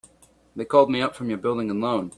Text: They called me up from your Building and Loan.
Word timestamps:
They 0.55 0.65
called 0.65 0.89
me 0.89 0.99
up 0.99 1.15
from 1.15 1.29
your 1.29 1.37
Building 1.37 1.69
and 1.69 1.79
Loan. 1.79 2.09